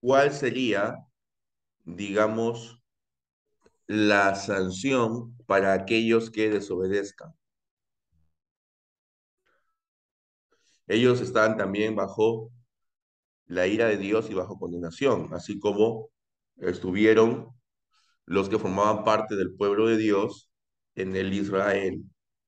[0.00, 0.96] ¿cuál sería,
[1.84, 2.82] digamos,
[3.86, 7.32] la sanción para aquellos que desobedezcan?
[10.86, 12.50] Ellos están también bajo
[13.46, 16.10] la ira de Dios y bajo condenación, así como
[16.56, 17.48] estuvieron
[18.24, 20.50] los que formaban parte del pueblo de Dios
[20.94, 22.02] en el Israel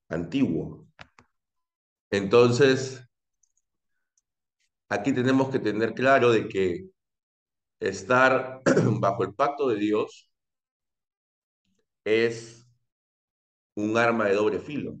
[0.09, 0.87] antiguo.
[2.11, 3.03] Entonces,
[4.89, 6.89] aquí tenemos que tener claro de que
[7.81, 8.61] estar
[8.99, 10.29] bajo el pacto de Dios
[12.05, 12.65] es
[13.75, 14.97] un arma de doble filo,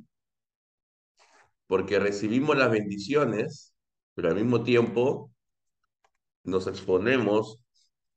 [1.67, 3.73] porque recibimos las bendiciones,
[4.13, 5.31] pero al mismo tiempo
[6.43, 7.59] nos exponemos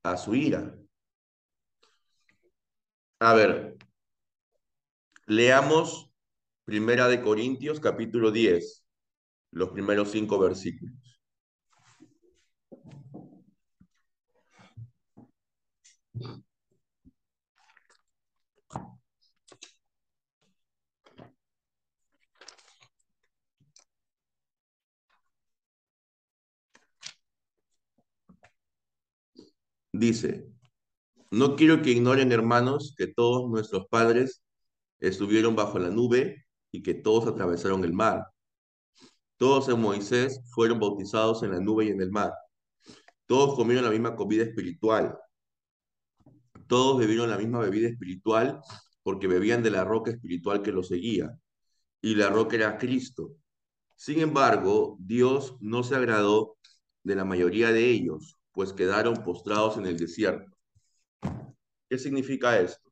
[0.03, 0.77] a su ira.
[3.21, 3.77] A ver,
[5.27, 6.11] leamos
[6.65, 8.85] Primera de Corintios capítulo 10,
[9.51, 11.04] los primeros cinco versículos.
[29.97, 30.45] Dice,
[31.31, 34.43] no quiero que ignoren, hermanos, que todos nuestros padres
[34.99, 38.27] estuvieron bajo la nube y que todos atravesaron el mar.
[39.37, 42.33] Todos en Moisés fueron bautizados en la nube y en el mar.
[43.27, 45.17] Todos comieron la misma comida espiritual.
[46.67, 48.61] Todos bebieron la misma bebida espiritual
[49.05, 51.39] porque bebían de la roca espiritual que los seguía.
[52.03, 53.37] Y la roca era Cristo.
[53.95, 56.57] Sin embargo, Dios no se agradó
[57.05, 60.57] de la mayoría de ellos, pues quedaron postrados en el desierto.
[61.89, 62.91] ¿Qué significa esto?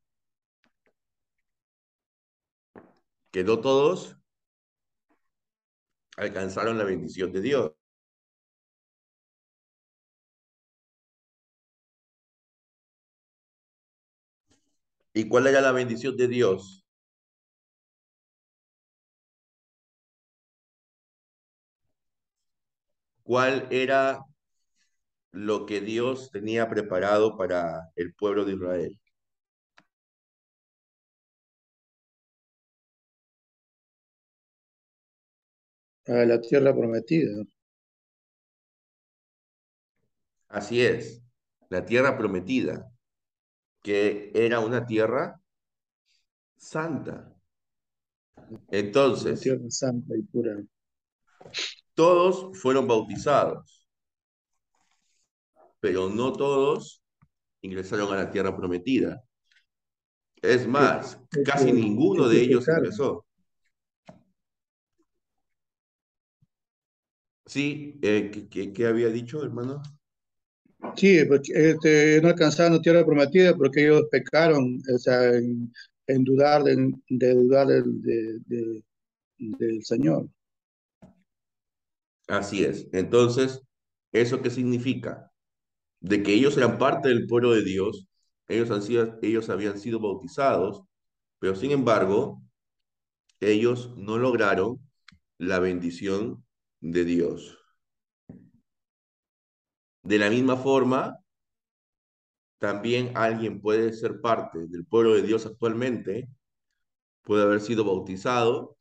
[3.31, 4.17] Que no todos
[6.17, 7.73] alcanzaron la bendición de Dios.
[15.15, 16.85] ¿Y cuál era la bendición de Dios?
[23.25, 24.25] ¿Cuál era
[25.33, 28.99] lo que Dios tenía preparado para el pueblo de Israel?
[36.07, 37.45] a la tierra prometida.
[40.49, 41.23] Así es,
[41.69, 42.91] la tierra prometida,
[43.83, 45.41] que era una tierra
[46.57, 47.35] santa.
[48.71, 50.63] Entonces, tierra santa y pura.
[51.95, 53.82] Todos fueron bautizados,
[55.83, 57.03] pero no todos
[57.61, 59.21] ingresaron a la tierra prometida.
[60.41, 63.27] Es más, casi ninguno de ellos ingresó.
[67.47, 69.83] Sí, eh, ¿qué, había dicho, hermano?
[70.95, 75.73] Sí, porque este, no alcanzaron la tierra prometida porque ellos pecaron, o sea, en,
[76.25, 78.85] dudar, de, dudar del,
[79.37, 80.29] del Señor.
[82.29, 82.87] Así es.
[82.93, 83.61] Entonces,
[84.13, 85.32] ¿eso qué significa?
[86.03, 88.09] De que ellos eran parte del pueblo de Dios,
[88.49, 90.83] ellos, han sido, ellos habían sido bautizados,
[91.39, 92.43] pero sin embargo,
[93.39, 94.81] ellos no lograron
[95.39, 96.45] la bendición
[96.81, 97.57] de Dios.
[100.03, 101.19] De la misma forma,
[102.59, 106.29] también alguien puede ser parte del pueblo de Dios actualmente,
[107.23, 108.77] puede haber sido bautizado,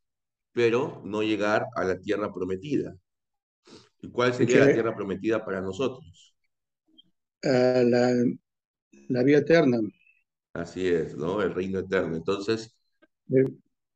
[0.54, 2.96] pero no llegar a la tierra prometida.
[4.00, 6.31] ¿Y cuál sería la tierra prometida para nosotros?
[7.44, 8.14] La,
[9.08, 9.80] la vida eterna.
[10.54, 11.42] Así es, ¿no?
[11.42, 12.16] El reino eterno.
[12.16, 12.76] Entonces,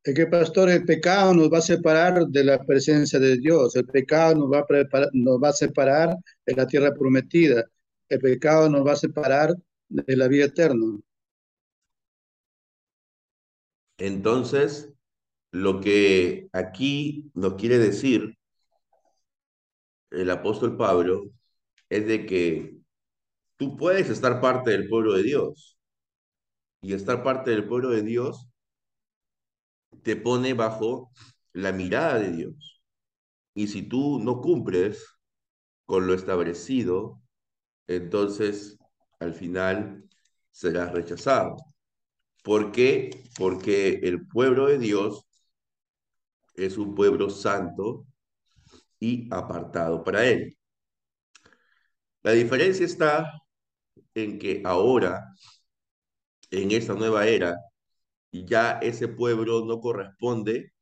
[0.06, 3.74] es que, pastor, el pecado nos va a separar de la presencia de Dios.
[3.76, 7.64] El pecado nos va a, nos va a separar de la tierra prometida.
[8.08, 9.54] El pecado nos va a separar
[9.88, 10.98] de la vida eterna.
[13.98, 14.92] Entonces,
[15.50, 18.36] lo que aquí nos quiere decir
[20.10, 21.30] el apóstol Pablo
[21.88, 22.76] es de que
[23.56, 25.78] tú puedes estar parte del pueblo de Dios.
[26.80, 28.48] Y estar parte del pueblo de Dios
[30.02, 31.10] te pone bajo
[31.52, 32.82] la mirada de Dios.
[33.54, 35.04] Y si tú no cumples
[35.86, 37.20] con lo establecido,
[37.86, 38.78] entonces
[39.18, 40.04] al final
[40.50, 41.56] serás rechazado.
[42.42, 43.24] ¿Por qué?
[43.36, 45.26] Porque el pueblo de Dios
[46.54, 48.06] es un pueblo santo
[49.00, 50.56] y apartado para él.
[52.22, 53.32] La diferencia está
[54.16, 55.34] en que ahora,
[56.50, 57.56] en esta nueva era,
[58.32, 60.72] ya ese pueblo no corresponde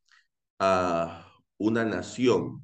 [0.58, 1.26] a
[1.58, 2.62] una nación,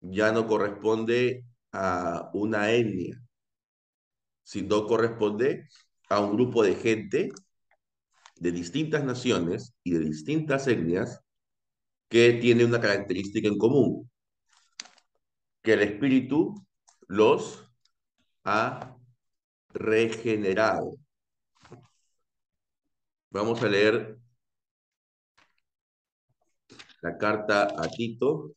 [0.00, 3.20] ya no corresponde a una etnia,
[4.42, 5.68] sino corresponde
[6.10, 7.30] a un grupo de gente
[8.36, 11.20] de distintas naciones y de distintas etnias
[12.08, 14.10] que tiene una característica en común,
[15.62, 16.54] que el Espíritu
[17.08, 17.64] los
[18.44, 18.93] ha
[19.74, 20.96] regenerado.
[23.30, 24.18] Vamos a leer
[27.02, 28.54] la carta a Tito,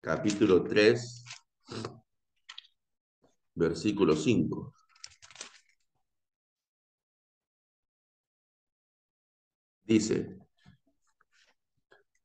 [0.00, 1.24] capítulo 3,
[3.54, 4.74] versículo 5.
[9.84, 10.36] Dice,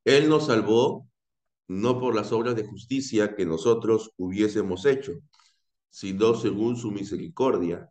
[0.04, 1.08] Él nos salvó
[1.68, 5.14] no por las obras de justicia que nosotros hubiésemos hecho,
[5.94, 7.88] sino según su misericordia,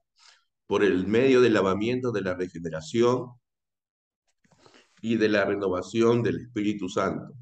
[0.67, 3.29] por el medio del lavamiento de la regeneración
[5.01, 7.33] y de la renovación del Espíritu Santo.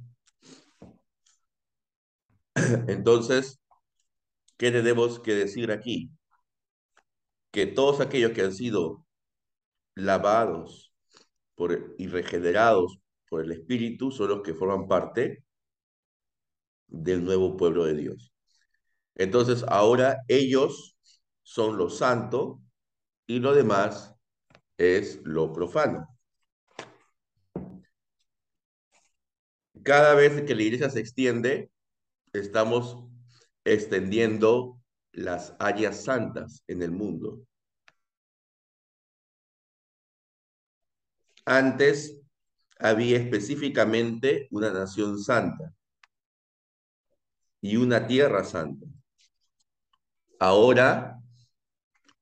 [2.89, 3.59] Entonces,
[4.59, 6.11] ¿qué tenemos que decir aquí?
[7.51, 9.07] Que todos aquellos que han sido
[9.95, 10.93] lavados
[11.55, 12.99] por, y regenerados
[13.31, 15.43] por el Espíritu son los que forman parte
[16.87, 18.31] del nuevo pueblo de Dios.
[19.21, 20.97] Entonces, ahora ellos
[21.43, 22.63] son lo santo
[23.27, 24.15] y lo demás
[24.79, 26.09] es lo profano.
[29.83, 31.71] Cada vez que la iglesia se extiende,
[32.33, 33.05] estamos
[33.63, 34.81] extendiendo
[35.13, 37.43] las áreas santas en el mundo.
[41.45, 42.23] Antes
[42.79, 45.75] había específicamente una nación santa
[47.61, 48.87] y una tierra santa.
[50.41, 51.21] Ahora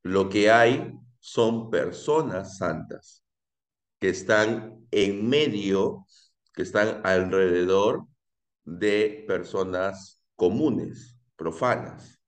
[0.02, 3.24] lo que hay son personas santas
[4.00, 6.04] que están en medio,
[6.52, 8.06] que están alrededor
[8.64, 12.20] de personas comunes, profanas.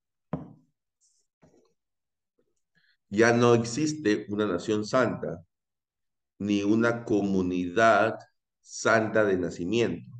[3.09, 5.43] Ya no existe una nación santa,
[6.39, 8.17] ni una comunidad
[8.61, 10.10] santa de nacimiento.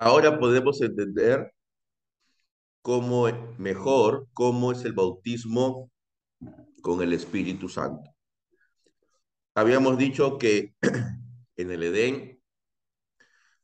[0.00, 1.52] Ahora podemos entender
[2.82, 3.26] cómo
[3.58, 5.90] mejor cómo es el bautismo
[6.82, 8.08] con el Espíritu Santo.
[9.56, 10.76] Habíamos dicho que
[11.56, 12.40] en el Edén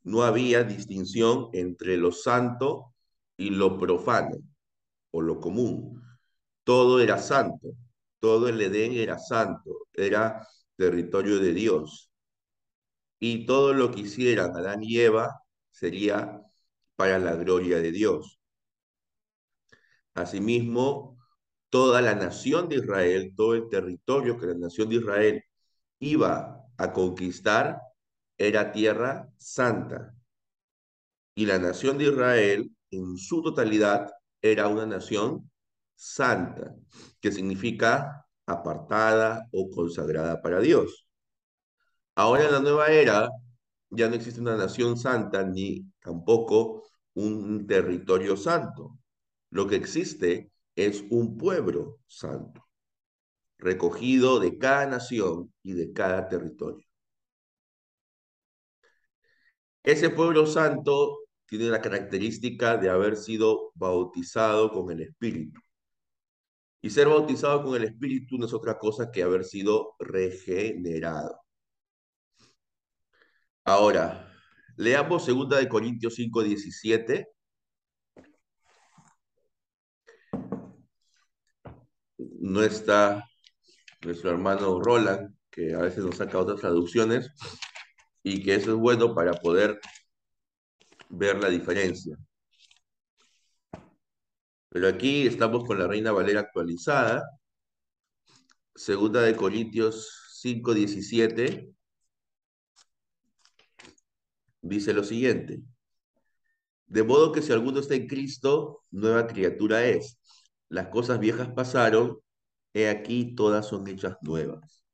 [0.03, 2.97] no había distinción entre lo santo
[3.37, 4.37] y lo profano
[5.13, 6.03] o lo común.
[6.65, 7.77] Todo era santo,
[8.19, 10.45] todo el Edén era santo, era
[10.75, 12.11] territorio de Dios.
[13.21, 15.44] Y todo lo que hicieran Adán y Eva
[15.75, 16.41] sería
[16.97, 18.41] para la gloria de Dios.
[20.15, 21.19] Asimismo,
[21.69, 25.44] toda la nación de Israel, todo el territorio que la nación de Israel
[25.99, 27.81] iba a conquistar
[28.38, 30.15] era tierra santa.
[31.35, 34.09] Y la nación de Israel, en su totalidad,
[34.41, 35.50] era una nación
[35.97, 36.76] santa,
[37.21, 41.09] que significa apartada o consagrada para Dios.
[42.15, 43.29] Ahora en la nueva era,
[43.96, 48.99] ya no existe una nación santa ni tampoco un territorio santo.
[49.50, 52.67] Lo que existe es un pueblo santo,
[53.58, 56.87] recogido de cada nación y de cada territorio.
[59.85, 65.61] Ese pueblo santo tiene la característica de haber sido bautizado con el Espíritu.
[66.83, 71.44] Y ser bautizado con el Espíritu no es otra cosa que haber sido regenerado.
[73.64, 74.30] Ahora,
[74.76, 77.28] leamos 2 de Corintios 5, 17.
[82.40, 83.25] No está
[84.02, 87.30] nuestro hermano Roland, que a veces nos saca otras traducciones,
[88.23, 89.80] y que eso es bueno para poder
[91.09, 92.18] ver la diferencia.
[94.68, 97.23] Pero aquí estamos con la Reina Valera actualizada,
[98.75, 101.75] segunda de Corintios 5, 17,
[104.64, 105.62] dice lo siguiente.
[106.87, 110.18] De modo que si alguno está en Cristo, nueva criatura es.
[110.68, 112.18] Las cosas viejas pasaron,
[112.73, 114.85] he aquí todas son hechas nuevas.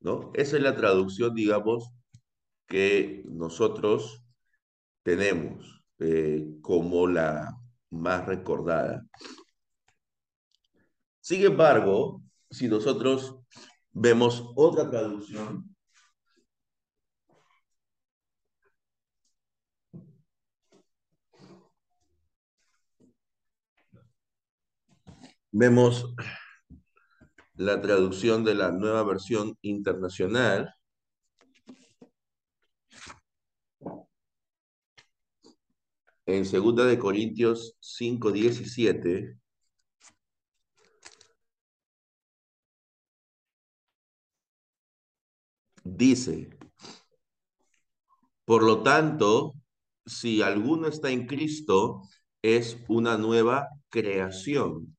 [0.00, 0.30] ¿No?
[0.34, 1.90] Esa es la traducción, digamos,
[2.66, 4.22] que nosotros
[5.02, 7.56] tenemos eh, como la
[7.90, 9.04] más recordada.
[11.20, 13.36] Sin embargo, si nosotros
[13.92, 15.71] vemos otra traducción,
[25.52, 26.14] vemos
[27.54, 30.74] la traducción de la nueva versión internacional,
[36.26, 39.36] en 2 de Corintios 5, 17,
[45.84, 46.48] dice,
[48.44, 49.54] por lo tanto,
[50.06, 52.02] si alguno está en Cristo,
[52.42, 54.96] es una nueva creación.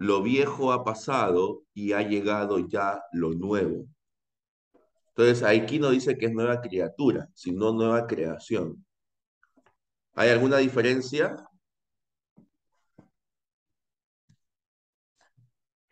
[0.00, 3.86] Lo viejo ha pasado y ha llegado ya lo nuevo.
[5.08, 8.82] Entonces, aquí no dice que es nueva criatura, sino nueva creación.
[10.14, 11.36] ¿Hay alguna diferencia?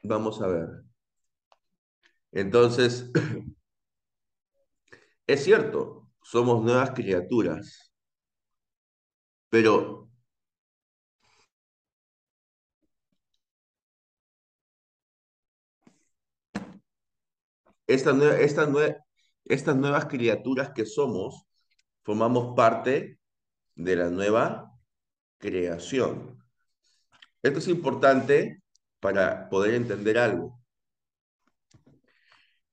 [0.02, 0.68] Vamos a ver.
[2.32, 3.12] Entonces,
[5.26, 7.92] es cierto, somos nuevas criaturas,
[9.50, 10.07] pero
[17.88, 18.16] estas,
[19.44, 21.44] estas nuevas criaturas que somos,
[22.04, 23.18] formamos parte
[23.74, 24.70] de la nueva
[25.38, 26.38] creación.
[27.42, 28.62] Esto es importante
[29.00, 30.60] para poder entender algo.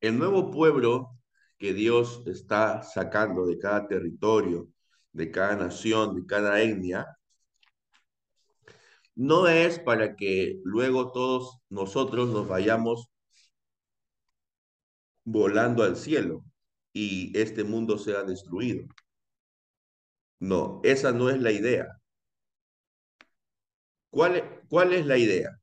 [0.02, 1.18] El nuevo pueblo
[1.58, 4.68] que Dios está sacando de cada territorio,
[5.14, 7.08] de cada nación, de cada etnia,
[9.16, 13.10] no es para que luego todos nosotros nos vayamos
[15.26, 16.46] volando al cielo
[16.94, 18.86] y este mundo sea destruido.
[20.40, 22.00] No, esa no es la idea.
[24.10, 25.60] ¿Cuál, cuál es la idea?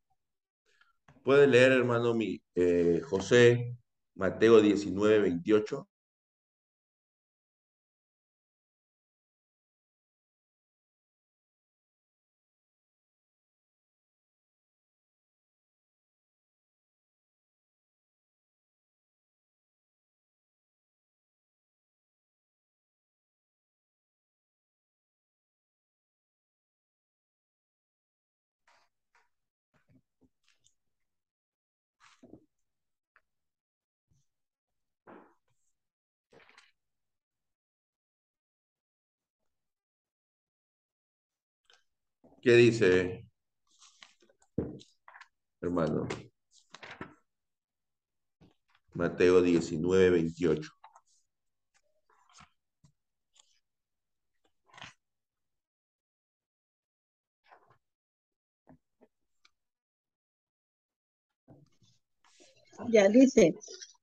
[1.24, 3.76] Puede leer, hermano mi, eh, José,
[4.14, 5.88] Mateo 19, 28.
[42.42, 43.24] ¿Qué dice,
[45.60, 46.08] hermano?
[48.94, 50.70] Mateo 19, 28.
[62.88, 63.54] Ya dice,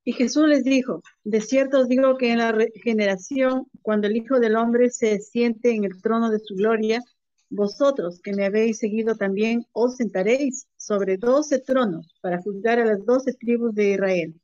[0.06, 4.40] y Jesús les dijo, de cierto os digo que en la generación, cuando el Hijo
[4.40, 7.02] del Hombre se siente en el trono de su gloria,
[7.50, 13.06] vosotros que me habéis seguido también os sentaréis sobre doce tronos para juzgar a las
[13.06, 14.42] doce tribus de Israel.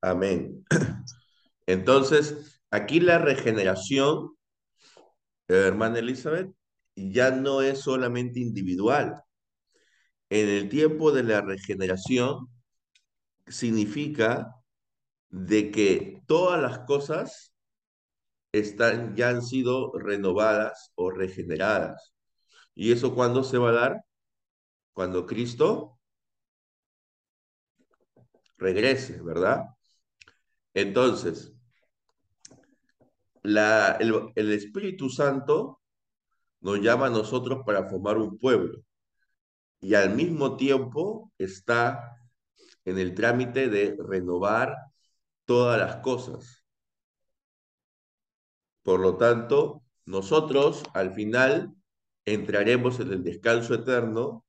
[0.00, 0.64] Amén.
[1.66, 4.30] Entonces, aquí la regeneración,
[5.48, 6.50] hermana Elizabeth,
[6.96, 9.22] ya no es solamente individual.
[10.30, 12.48] En el tiempo de la regeneración
[13.46, 14.54] significa
[15.28, 17.49] de que todas las cosas
[18.52, 22.14] están, ya han sido renovadas o regeneradas.
[22.74, 24.04] ¿Y eso cuándo se va a dar?
[24.92, 25.98] Cuando Cristo
[28.58, 29.64] regrese, ¿verdad?
[30.74, 31.52] Entonces,
[33.42, 35.80] la, el, el Espíritu Santo
[36.60, 38.82] nos llama a nosotros para formar un pueblo
[39.80, 42.16] y al mismo tiempo está
[42.84, 44.76] en el trámite de renovar
[45.44, 46.59] todas las cosas.
[48.82, 51.74] Por lo tanto, nosotros al final
[52.24, 54.44] entraremos en el descanso eterno,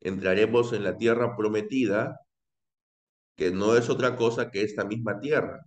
[0.00, 2.20] entraremos en la tierra prometida,
[3.36, 5.64] que no es otra cosa que esta misma tierra,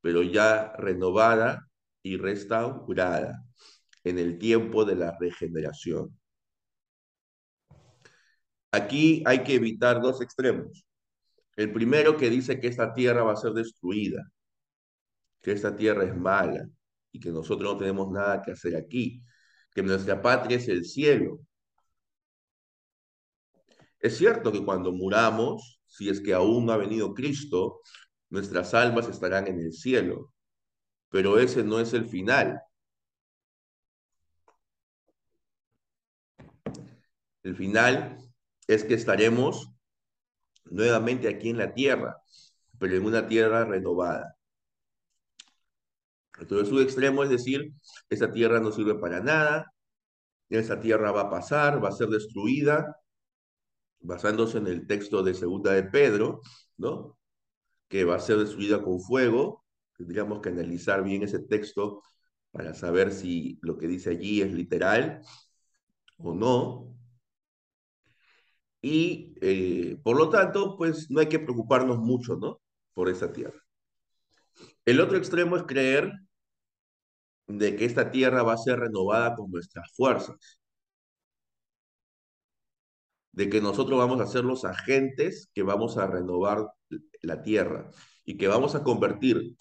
[0.00, 1.68] pero ya renovada
[2.02, 3.44] y restaurada
[4.04, 6.16] en el tiempo de la regeneración.
[8.72, 10.84] Aquí hay que evitar dos extremos.
[11.56, 14.30] El primero que dice que esta tierra va a ser destruida,
[15.42, 16.68] que esta tierra es mala,
[17.12, 19.22] y que nosotros no tenemos nada que hacer aquí,
[19.72, 21.40] que nuestra patria es el cielo.
[24.00, 27.80] Es cierto que cuando muramos, si es que aún no ha venido Cristo,
[28.30, 30.32] nuestras almas estarán en el cielo,
[31.10, 32.60] pero ese no es el final.
[37.42, 38.18] El final
[38.66, 39.70] es que estaremos
[40.64, 42.16] nuevamente aquí en la tierra,
[42.78, 44.36] pero en una tierra renovada.
[46.40, 47.72] Entonces, su extremo es decir,
[48.08, 49.72] esta tierra no sirve para nada,
[50.48, 52.96] esa tierra va a pasar, va a ser destruida,
[54.00, 56.40] basándose en el texto de Segunda de Pedro,
[56.76, 57.18] ¿no?
[57.88, 59.64] Que va a ser destruida con fuego.
[59.96, 62.02] Tendríamos que analizar bien ese texto
[62.50, 65.20] para saber si lo que dice allí es literal
[66.18, 66.96] o no.
[68.82, 72.60] Y eh, por lo tanto, pues no hay que preocuparnos mucho, ¿no?
[72.94, 73.60] Por esa tierra.
[74.84, 76.12] El otro extremo es creer
[77.58, 80.58] de que esta tierra va a ser renovada con nuestras fuerzas,
[83.32, 86.66] de que nosotros vamos a ser los agentes que vamos a renovar
[87.22, 87.90] la tierra
[88.24, 89.56] y que vamos a convertir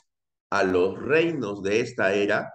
[0.50, 2.54] a los reinos de esta era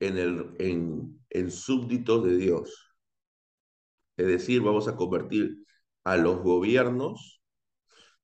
[0.00, 2.94] en, el, en, en súbditos de Dios.
[4.16, 5.64] Es decir, vamos a convertir
[6.04, 7.42] a los gobiernos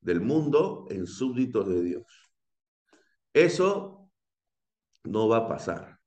[0.01, 2.05] del mundo en súbditos de Dios.
[3.33, 4.04] Eso
[5.05, 5.99] no va a pasar.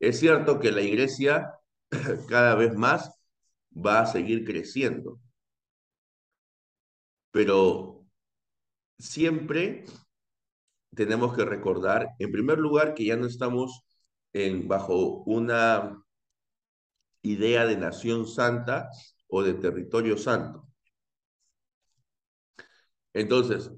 [0.00, 1.54] Es cierto que la iglesia
[2.28, 3.10] cada vez más
[3.74, 5.20] va a seguir creciendo,
[7.30, 8.04] pero
[8.98, 9.84] siempre
[10.94, 13.84] tenemos que recordar, en primer lugar, que ya no estamos
[14.66, 16.02] bajo una
[17.22, 18.88] idea de nación santa
[19.28, 20.68] o de territorio santo.
[23.14, 23.70] Entonces,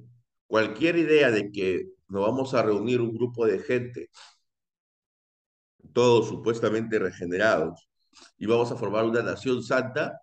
[0.46, 4.10] cualquier idea de que nos vamos a reunir un grupo de gente,
[5.92, 7.88] todos supuestamente regenerados,
[8.38, 10.20] y vamos a formar una nación santa,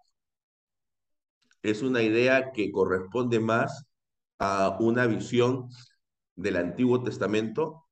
[1.62, 3.86] es una idea que corresponde más
[4.40, 5.70] a una visión
[6.36, 7.86] del Antiguo Testamento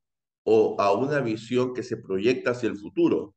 [0.44, 3.36] o a una visión que se proyecta hacia el futuro,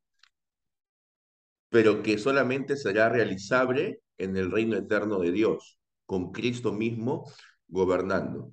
[1.69, 7.31] pero que solamente será realizable en el reino eterno de Dios, con Cristo mismo
[7.69, 8.53] gobernando.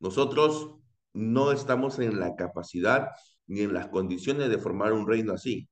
[0.00, 0.76] Nosotros
[1.12, 3.10] no estamos en la capacidad
[3.46, 5.68] ni en las condiciones de formar un reino así.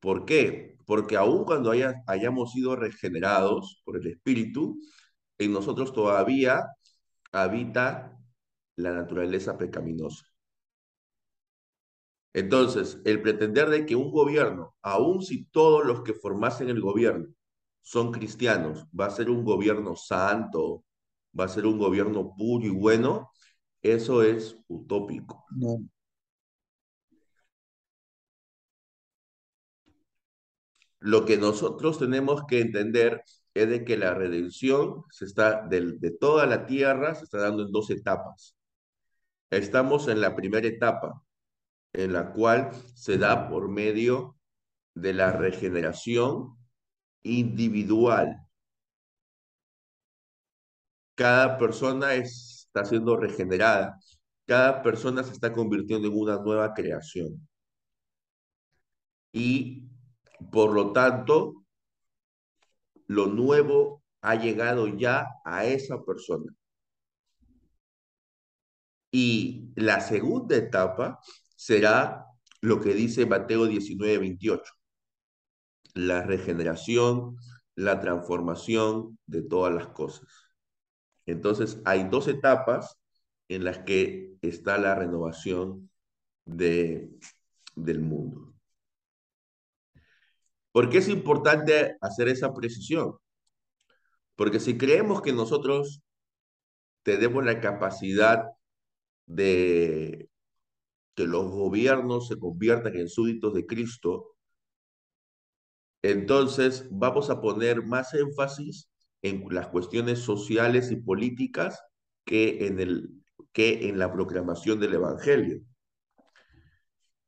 [0.00, 0.76] ¿Por qué?
[0.86, 1.72] Porque aun cuando
[2.06, 4.78] hayamos sido regenerados por el Espíritu,
[5.38, 6.66] en nosotros todavía
[7.32, 8.18] habita
[8.76, 10.24] la naturaleza pecaminosa.
[12.32, 17.28] Entonces, el pretender de que un gobierno, aun si todos los que formasen el gobierno
[17.82, 20.84] son cristianos, va a ser un gobierno santo,
[21.38, 23.30] va a ser un gobierno puro y bueno,
[23.82, 25.44] eso es utópico.
[25.50, 25.78] No.
[31.00, 36.10] Lo que nosotros tenemos que entender es de que la redención se está de, de
[36.10, 38.56] toda la tierra se está dando en dos etapas.
[39.50, 41.22] Estamos en la primera etapa,
[41.92, 44.36] en la cual se da por medio
[44.94, 46.56] de la regeneración
[47.22, 48.43] individual.
[51.14, 53.98] Cada persona está siendo regenerada,
[54.46, 57.46] cada persona se está convirtiendo en una nueva creación.
[59.32, 59.88] Y
[60.50, 61.64] por lo tanto,
[63.06, 66.52] lo nuevo ha llegado ya a esa persona.
[69.10, 71.20] Y la segunda etapa
[71.54, 72.26] será
[72.60, 74.72] lo que dice Mateo 19, 28.
[75.94, 77.36] La regeneración,
[77.76, 80.43] la transformación de todas las cosas.
[81.26, 82.98] Entonces, hay dos etapas
[83.48, 85.90] en las que está la renovación
[86.44, 87.10] de,
[87.76, 88.54] del mundo.
[90.72, 93.16] ¿Por qué es importante hacer esa precisión?
[94.36, 96.02] Porque si creemos que nosotros
[97.02, 98.50] tenemos la capacidad
[99.26, 100.28] de
[101.14, 104.36] que los gobiernos se conviertan en súbditos de Cristo,
[106.02, 108.90] entonces vamos a poner más énfasis
[109.24, 111.82] en las cuestiones sociales y políticas
[112.26, 113.10] que en, el,
[113.52, 115.62] que en la proclamación del Evangelio.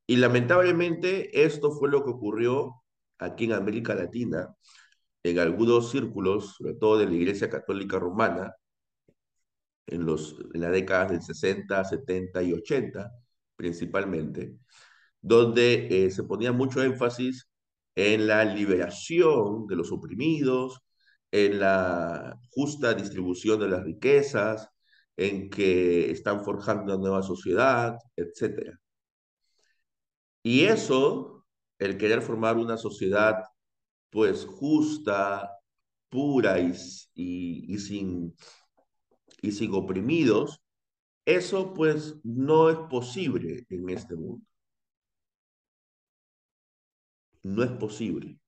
[0.06, 2.82] Y lamentablemente esto fue lo que ocurrió
[3.18, 4.54] aquí en América Latina,
[5.22, 8.54] en algunos círculos, sobre todo de la Iglesia Católica Romana,
[9.86, 13.10] en, los, en las décadas del 60, 70 y 80
[13.56, 14.54] principalmente,
[15.22, 17.48] donde eh, se ponía mucho énfasis
[17.94, 20.82] en la liberación de los oprimidos,
[21.30, 24.68] en la justa distribución de las riquezas,
[25.16, 28.78] en que están forjando una nueva sociedad, etc.
[30.42, 31.44] Y eso,
[31.78, 33.44] el querer formar una sociedad
[34.10, 35.50] pues justa,
[36.08, 36.72] pura y,
[37.14, 38.34] y, sin,
[39.42, 40.62] y sin oprimidos,
[41.26, 44.44] eso pues no es posible en este mundo.
[47.44, 48.38] No es posible.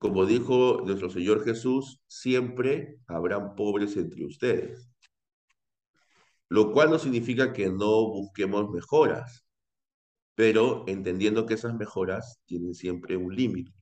[0.00, 4.88] Como dijo nuestro Señor Jesús, siempre habrán pobres entre ustedes.
[6.48, 9.44] Lo cual no significa que no busquemos mejoras,
[10.34, 13.72] pero entendiendo que esas mejoras tienen siempre un límite.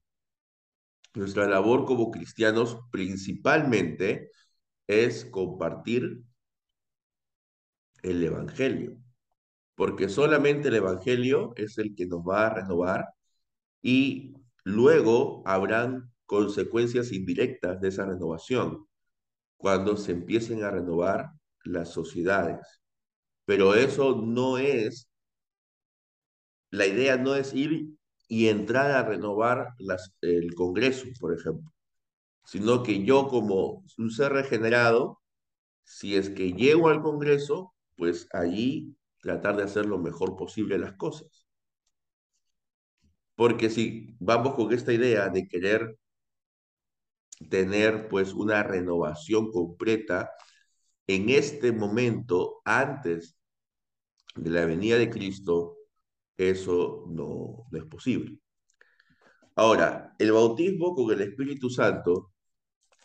[1.15, 4.33] Nuestra labor como cristianos principalmente
[4.89, 6.25] es compartir
[8.03, 8.99] el Evangelio,
[9.77, 13.07] porque solamente el Evangelio es el que nos va a renovar
[13.83, 14.35] y
[14.69, 18.87] luego habrán consecuencias indirectas de esa renovación
[19.57, 21.31] cuando se empiecen a renovar
[21.65, 22.83] las sociedades.
[23.47, 25.09] Pero eso no es,
[26.71, 27.95] la idea no es ir
[28.29, 29.69] y entrar a renovar
[30.21, 31.73] el Congreso, por ejemplo,
[32.45, 35.23] sino que yo como un ser regenerado,
[35.83, 40.93] si es que llego al Congreso, pues allí tratar de hacer lo mejor posible las
[40.93, 41.38] cosas.
[43.39, 45.97] Porque si vamos con esta idea de querer
[47.49, 50.33] tener pues una renovación completa
[51.07, 53.37] en este momento, antes
[54.35, 55.77] de la venida de Cristo,
[56.37, 58.41] eso no, es posible.
[59.55, 62.33] Ahora, el bautismo con el Espíritu Santo,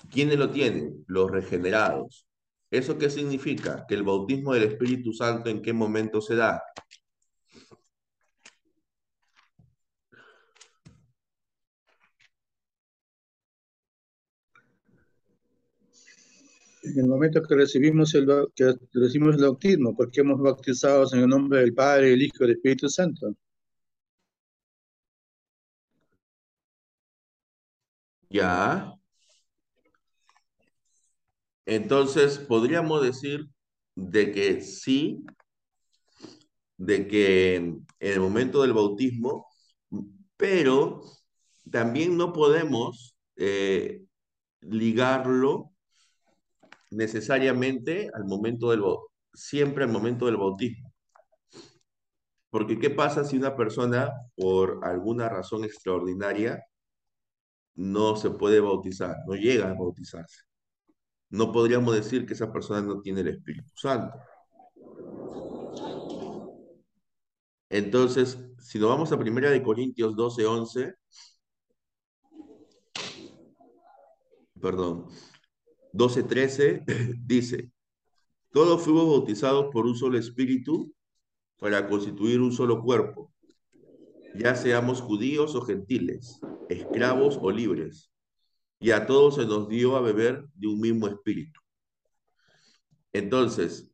[0.09, 1.03] ¿quiénes lo tienen?
[1.05, 2.27] Los regenerados.
[2.71, 3.85] ¿Eso qué significa?
[3.87, 6.59] Que el bautismo del Espíritu Santo en qué momento se da?
[16.83, 21.27] En el momento que recibimos el, que recibimos el bautismo, porque hemos bautizado en el
[21.29, 23.35] nombre del Padre, el Hijo y el Espíritu Santo.
[28.29, 28.93] Ya.
[31.65, 33.47] Entonces, podríamos decir
[33.95, 35.23] de que sí,
[36.77, 39.47] de que en el momento del bautismo,
[40.37, 41.01] pero
[41.71, 44.03] también no podemos eh,
[44.61, 45.72] ligarlo
[46.93, 48.83] necesariamente al momento del
[49.33, 50.93] siempre al momento del bautismo.
[52.49, 56.63] Porque ¿qué pasa si una persona, por alguna razón extraordinaria,
[57.75, 60.41] no se puede bautizar, no llega a bautizarse?
[61.29, 64.19] No podríamos decir que esa persona no tiene el Espíritu Santo.
[67.69, 70.93] Entonces, si nos vamos a 1 de Corintios 12, 11,
[74.61, 75.07] perdón,
[75.93, 76.83] 12:13
[77.25, 77.71] dice,
[78.51, 80.93] todos fuimos bautizados por un solo espíritu
[81.59, 83.33] para constituir un solo cuerpo,
[84.35, 88.11] ya seamos judíos o gentiles, esclavos o libres,
[88.79, 91.61] y a todos se nos dio a beber de un mismo espíritu.
[93.13, 93.89] Entonces,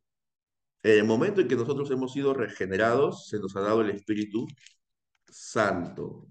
[0.82, 4.46] en el momento en que nosotros hemos sido regenerados, se nos ha dado el Espíritu
[5.28, 6.26] Santo.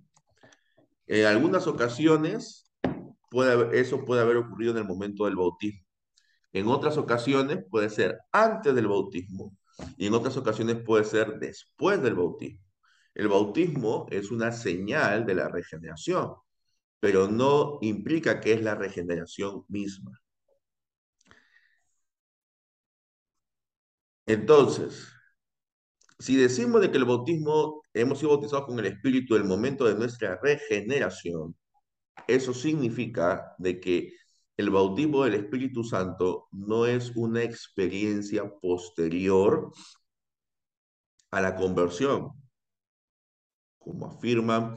[1.05, 2.68] En algunas ocasiones,
[3.73, 5.85] eso puede haber ocurrido en el momento del bautismo.
[6.53, 9.55] En otras ocasiones puede ser antes del bautismo
[9.97, 12.61] y en otras ocasiones puede ser después del bautismo.
[13.13, 16.33] El bautismo es una señal de la regeneración,
[16.99, 20.19] pero no implica que es la regeneración misma.
[24.25, 25.07] Entonces,
[26.19, 29.95] si decimos de que el bautismo hemos sido bautizados con el Espíritu el momento de
[29.95, 31.55] nuestra regeneración,
[32.27, 34.13] eso significa de que
[34.57, 39.71] el bautismo del Espíritu Santo no es una experiencia posterior
[41.31, 42.31] a la conversión,
[43.77, 44.75] como afirman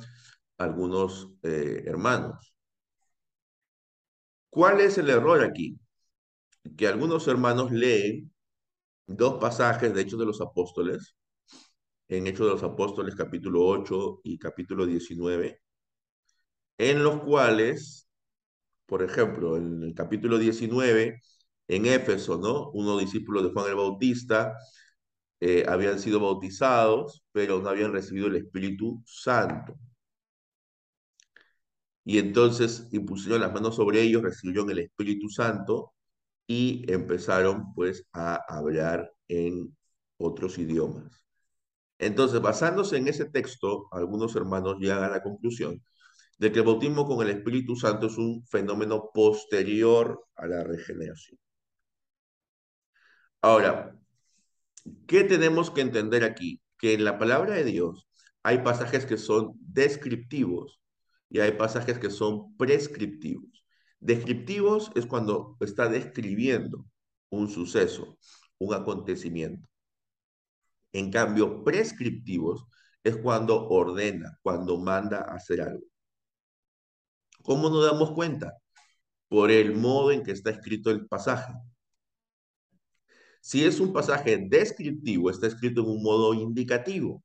[0.59, 2.55] algunos eh, hermanos.
[4.51, 5.79] ¿Cuál es el error aquí?
[6.77, 8.33] Que algunos hermanos leen
[9.07, 11.17] dos pasajes de Hechos de los Apóstoles,
[12.09, 15.62] en Hechos de los Apóstoles capítulo 8 y capítulo 19,
[16.79, 18.09] en los cuales,
[18.87, 21.21] por ejemplo, en el capítulo 19,
[21.69, 22.71] en Éfeso, ¿no?
[22.73, 24.55] Unos discípulos de Juan el Bautista
[25.41, 29.77] eh, habían sido bautizados, pero no habían recibido el Espíritu Santo.
[32.05, 35.93] Y entonces impusieron las manos sobre ellos, recibieron el Espíritu Santo
[36.47, 39.77] y empezaron pues a hablar en
[40.19, 41.25] otros idiomas.
[41.99, 45.83] Entonces, basándose en ese texto, algunos hermanos llegan a la conclusión
[46.43, 51.39] de que el bautismo con el Espíritu Santo es un fenómeno posterior a la regeneración.
[53.41, 53.97] Ahora,
[55.07, 56.61] ¿qué tenemos que entender aquí?
[56.79, 58.09] Que en la palabra de Dios
[58.43, 60.81] hay pasajes que son descriptivos
[61.31, 63.65] y hay pasajes que son prescriptivos.
[64.01, 66.85] Descriptivos es cuando está describiendo
[67.31, 68.19] un suceso,
[68.59, 69.69] un acontecimiento.
[70.93, 72.67] En cambio, prescriptivos
[73.05, 75.92] es cuando ordena, cuando manda hacer algo.
[77.43, 78.59] ¿Cómo nos damos cuenta?
[79.29, 81.55] Por el modo en que está escrito el pasaje.
[83.41, 87.25] Si es un pasaje descriptivo, está escrito en un modo indicativo.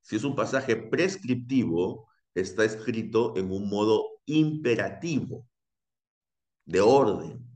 [0.00, 5.46] Si es un pasaje prescriptivo, está escrito en un modo imperativo,
[6.64, 7.46] de orden.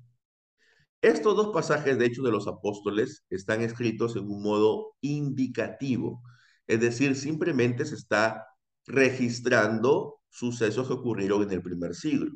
[1.02, 6.22] Estos dos pasajes de Hechos de los Apóstoles están escritos en un modo indicativo,
[6.66, 8.46] es decir, simplemente se está
[8.86, 12.32] registrando sucesos que ocurrieron en el primer siglo.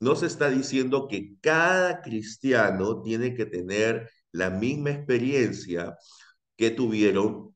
[0.00, 5.96] No se está diciendo que cada cristiano tiene que tener la misma experiencia
[6.56, 7.54] que tuvieron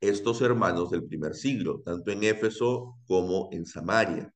[0.00, 4.32] estos hermanos del primer siglo, tanto en Éfeso como en Samaria.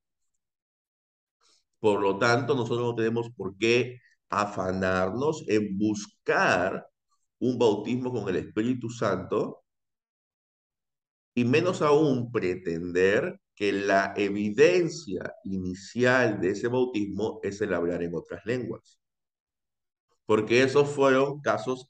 [1.79, 6.87] Por lo tanto, nosotros no tenemos por qué afanarnos en buscar
[7.39, 9.63] un bautismo con el Espíritu Santo
[11.33, 18.15] y menos aún pretender que la evidencia inicial de ese bautismo es el hablar en
[18.15, 18.99] otras lenguas.
[20.25, 21.87] Porque esos fueron casos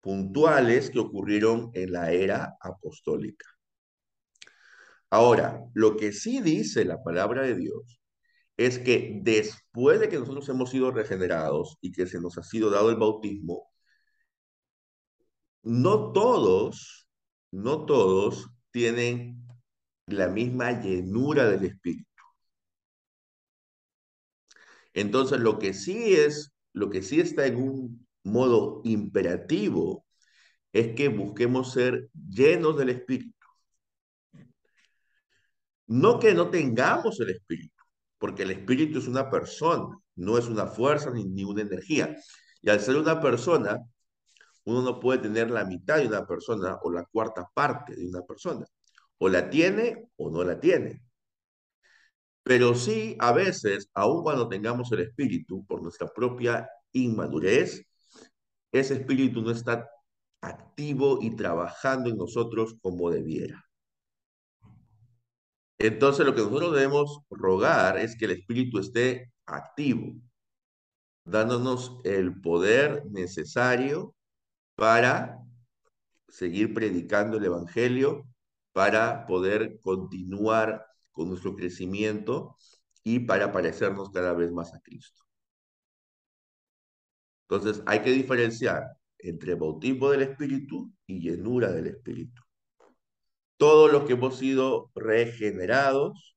[0.00, 3.44] puntuales que ocurrieron en la era apostólica.
[5.10, 8.00] Ahora, lo que sí dice la palabra de Dios
[8.56, 12.70] es que después de que nosotros hemos sido regenerados y que se nos ha sido
[12.70, 13.70] dado el bautismo,
[15.62, 17.06] no todos,
[17.50, 19.49] no todos tienen
[20.12, 22.06] la misma llenura del Espíritu.
[24.94, 30.04] Entonces, lo que sí es, lo que sí está en un modo imperativo
[30.72, 33.34] es que busquemos ser llenos del Espíritu.
[35.86, 37.82] No que no tengamos el Espíritu,
[38.18, 42.16] porque el Espíritu es una persona, no es una fuerza ni, ni una energía.
[42.62, 43.78] Y al ser una persona,
[44.64, 48.22] uno no puede tener la mitad de una persona o la cuarta parte de una
[48.22, 48.64] persona.
[49.20, 51.02] O la tiene o no la tiene.
[52.42, 57.84] Pero sí, a veces, aun cuando tengamos el espíritu, por nuestra propia inmadurez,
[58.72, 59.88] ese espíritu no está
[60.40, 63.62] activo y trabajando en nosotros como debiera.
[65.78, 70.14] Entonces, lo que nosotros debemos rogar es que el espíritu esté activo,
[71.24, 74.14] dándonos el poder necesario
[74.76, 75.38] para
[76.28, 78.26] seguir predicando el Evangelio,
[78.80, 82.56] para poder continuar con nuestro crecimiento
[83.04, 85.22] y para parecernos cada vez más a Cristo.
[87.46, 88.84] Entonces hay que diferenciar
[89.18, 92.40] entre bautismo del Espíritu y llenura del Espíritu.
[93.58, 96.34] Todos los que hemos sido regenerados,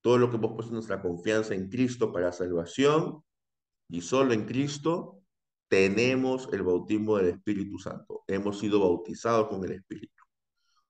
[0.00, 3.22] todos los que hemos puesto nuestra confianza en Cristo para salvación
[3.90, 5.20] y solo en Cristo,
[5.68, 8.24] tenemos el bautismo del Espíritu Santo.
[8.26, 10.23] Hemos sido bautizados con el Espíritu,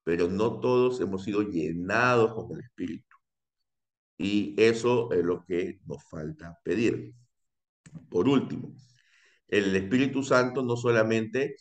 [0.04, 3.16] pero no todos hemos sido llenados con el Espíritu.
[4.18, 7.14] Y eso es lo que nos falta pedir.
[8.10, 8.74] Por último,
[9.48, 11.56] el Espíritu Santo no solamente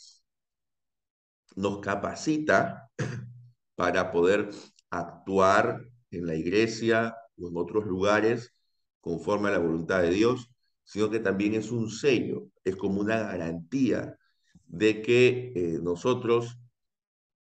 [1.55, 2.89] nos capacita
[3.75, 4.49] para poder
[4.89, 8.53] actuar en la iglesia o en otros lugares
[9.01, 10.49] conforme a la voluntad de Dios,
[10.83, 14.17] sino que también es un sello, es como una garantía
[14.65, 16.57] de que eh, nosotros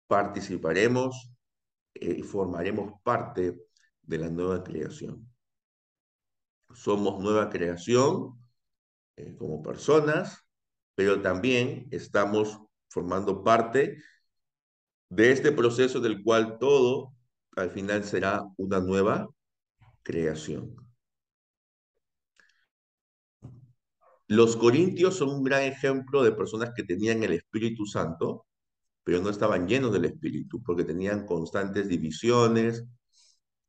[0.07, 1.31] participaremos
[1.93, 3.59] eh, y formaremos parte
[4.01, 5.27] de la nueva creación.
[6.73, 8.37] Somos nueva creación
[9.15, 10.43] eh, como personas,
[10.95, 13.97] pero también estamos formando parte
[15.09, 17.13] de este proceso del cual todo
[17.55, 19.29] al final será una nueva
[20.03, 20.75] creación.
[24.27, 28.45] Los corintios son un gran ejemplo de personas que tenían el Espíritu Santo,
[29.05, 32.85] pero no estaban llenos del Espíritu, porque tenían constantes divisiones,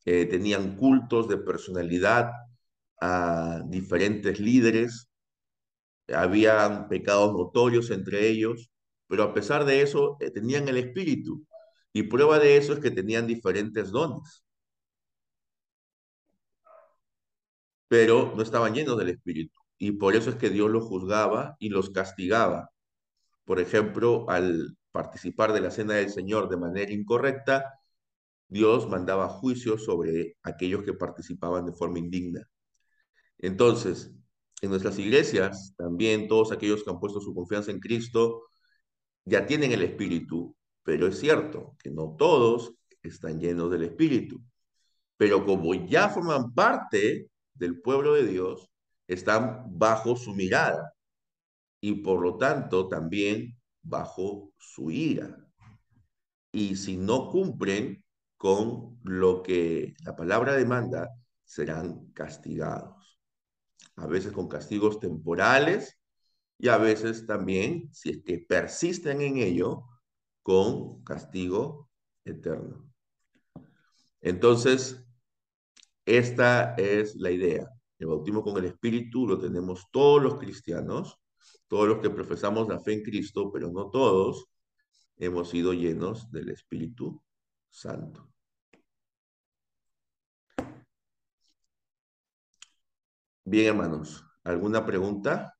[0.07, 2.31] eh, tenían cultos de personalidad
[3.01, 5.11] a diferentes líderes,
[6.09, 8.70] habían pecados notorios entre ellos,
[9.09, 11.46] pero a pesar de eso eh, tenían el Espíritu.
[11.92, 14.42] Y prueba de eso es que tenían diferentes dones.
[17.88, 19.59] Pero no estaban llenos del Espíritu.
[19.79, 22.70] Y por eso es que Dios los juzgaba y los castigaba.
[23.44, 27.78] Por ejemplo, al participar de la cena del Señor de manera incorrecta,
[28.48, 32.48] Dios mandaba juicio sobre aquellos que participaban de forma indigna.
[33.38, 34.11] Entonces,
[34.62, 38.44] en nuestras iglesias, también todos aquellos que han puesto su confianza en Cristo
[39.26, 44.40] ya tienen el Espíritu, pero es cierto que no todos están llenos del Espíritu.
[45.18, 48.70] Pero como ya forman parte del pueblo de Dios,
[49.09, 50.94] están bajo su mirada
[51.80, 53.56] y por lo tanto también
[53.87, 55.37] bajo su ira.
[56.53, 58.05] Y si no cumplen
[58.37, 61.11] con lo que la palabra demanda,
[61.44, 63.18] serán castigados.
[63.96, 65.99] A veces con castigos temporales
[66.59, 69.85] y a veces también, si es que persisten en ello,
[70.42, 71.90] con castigo
[72.25, 72.90] eterno.
[74.20, 75.05] Entonces,
[76.05, 77.68] esta es la idea.
[77.99, 81.18] El bautismo con el Espíritu lo tenemos todos los cristianos,
[81.68, 84.48] todos los que profesamos la fe en Cristo, pero no todos
[85.18, 87.22] hemos sido llenos del Espíritu
[87.70, 88.29] Santo.
[93.44, 95.57] Bien, hermanos, ¿alguna pregunta?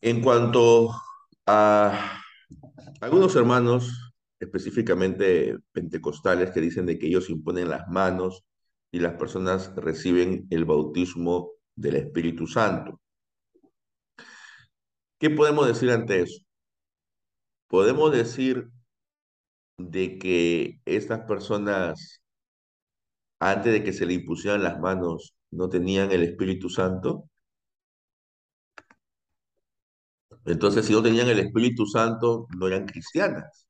[0.00, 0.90] En cuanto
[1.46, 2.22] a
[3.00, 8.44] algunos hermanos, específicamente pentecostales, que dicen de que ellos imponen las manos
[8.90, 13.00] y las personas reciben el bautismo del Espíritu Santo.
[15.18, 16.42] ¿Qué podemos decir ante eso?
[17.68, 18.68] Podemos decir
[19.78, 22.22] de que estas personas,
[23.40, 27.28] antes de que se le impusieran las manos, no tenían el Espíritu Santo.
[30.46, 33.65] Entonces, si no tenían el Espíritu Santo, no eran cristianas.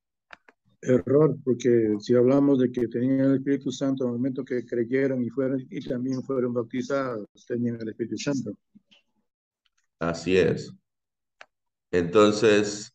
[0.86, 5.22] Error, porque si hablamos de que tenían el Espíritu Santo en el momento que creyeron
[5.22, 8.56] y fueron y también fueron bautizados, tenían el Espíritu Santo.
[9.98, 10.72] Así es.
[11.90, 12.94] Entonces,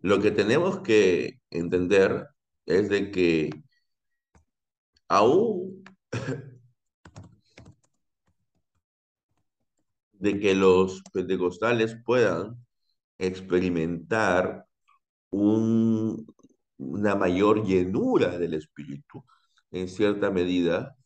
[0.00, 2.28] lo que tenemos que entender
[2.66, 3.50] es de que
[5.08, 5.84] aún
[10.12, 12.56] de que los pentecostales puedan
[13.18, 14.66] experimentar
[15.34, 16.26] un,
[16.78, 19.24] una mayor llenura del Espíritu
[19.70, 20.96] en cierta medida,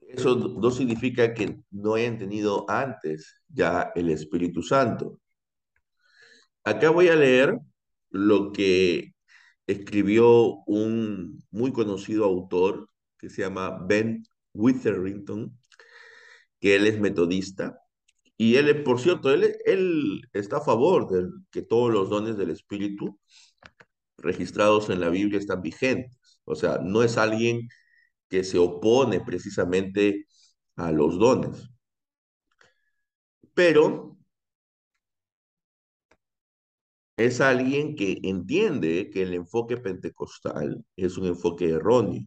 [0.00, 5.20] eso no significa que no hayan tenido antes ya el Espíritu Santo.
[6.64, 7.58] Acá voy a leer
[8.10, 9.14] lo que
[9.66, 15.56] escribió un muy conocido autor que se llama Ben Witherington,
[16.60, 17.78] que él es metodista.
[18.38, 22.50] Y él, por cierto, él, él está a favor de que todos los dones del
[22.50, 23.18] Espíritu
[24.18, 26.40] registrados en la Biblia están vigentes.
[26.44, 27.68] O sea, no es alguien
[28.28, 30.26] que se opone precisamente
[30.76, 31.70] a los dones.
[33.54, 34.16] Pero
[37.18, 42.26] es alguien que entiende que el enfoque pentecostal es un enfoque erróneo.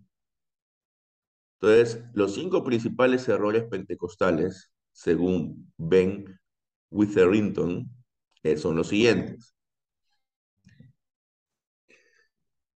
[1.62, 6.25] Entonces, los cinco principales errores pentecostales, según Ben
[6.91, 7.89] Witherington,
[8.43, 9.55] eh, son los siguientes.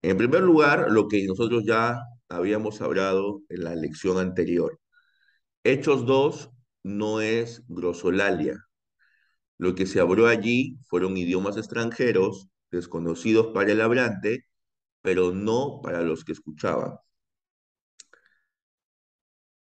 [0.04, 4.80] En primer lugar, lo que nosotros ya habíamos hablado en la lección anterior.
[5.64, 6.52] Hechos 2
[6.84, 8.66] no es grosolalia.
[9.58, 14.46] Lo que se habló allí fueron idiomas extranjeros, desconocidos para el hablante,
[15.02, 16.98] pero no para los que escuchaban.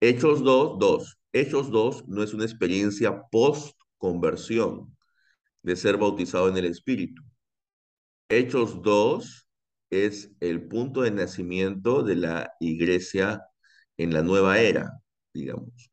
[0.00, 1.19] Hechos 2, 2.
[1.32, 4.96] Hechos 2 no es una experiencia post-conversión
[5.62, 7.22] de ser bautizado en el Espíritu.
[8.28, 9.48] Hechos 2
[9.90, 13.42] es el punto de nacimiento de la iglesia
[13.96, 15.00] en la nueva era,
[15.34, 15.90] digamos.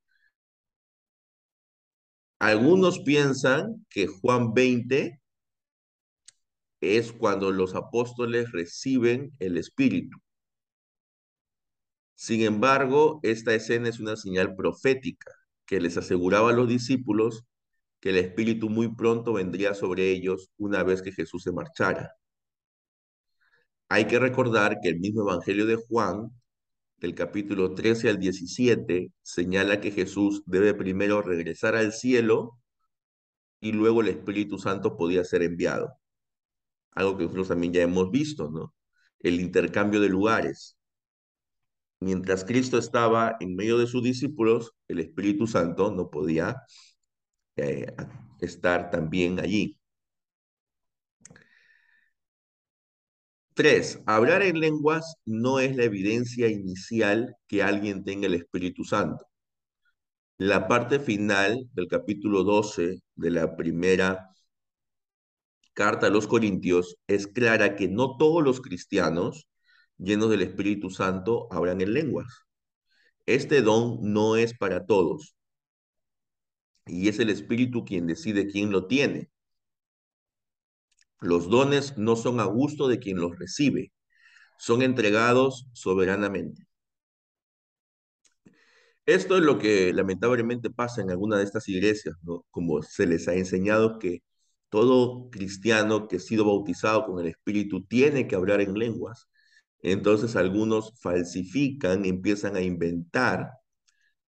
[2.39, 5.19] Algunos piensan que Juan 20
[6.82, 10.17] es cuando los apóstoles reciben el Espíritu.
[12.17, 15.32] Sin embargo, esta escena es una señal profética
[15.67, 17.45] que les aseguraba a los discípulos
[17.99, 22.15] que el Espíritu muy pronto vendría sobre ellos una vez que Jesús se marchara.
[23.88, 26.32] Hay que recordar que el mismo Evangelio de Juan,
[26.97, 32.60] del capítulo 13 al 17, señala que Jesús debe primero regresar al cielo
[33.60, 35.93] y luego el Espíritu Santo podía ser enviado.
[36.93, 38.73] Algo que nosotros también ya hemos visto, ¿no?
[39.19, 40.77] El intercambio de lugares.
[41.99, 46.62] Mientras Cristo estaba en medio de sus discípulos, el Espíritu Santo no podía
[47.55, 47.88] eh,
[48.39, 49.77] estar también allí.
[53.53, 59.25] Tres, hablar en lenguas no es la evidencia inicial que alguien tenga el Espíritu Santo.
[60.39, 64.29] La parte final del capítulo 12 de la primera
[65.73, 69.48] carta a los Corintios es clara que no todos los cristianos
[69.98, 72.27] llenos del Espíritu Santo hablan en lenguas.
[73.25, 75.35] Este don no es para todos.
[76.85, 79.29] Y es el Espíritu quien decide quién lo tiene.
[81.19, 83.91] Los dones no son a gusto de quien los recibe,
[84.60, 86.67] son entregados soberanamente.
[89.06, 92.15] Esto es lo que lamentablemente pasa en alguna de estas iglesias.
[92.52, 94.21] Como se les ha enseñado que
[94.69, 99.27] todo cristiano que ha sido bautizado con el Espíritu tiene que hablar en lenguas.
[99.92, 103.52] Entonces algunos falsifican, empiezan a inventar,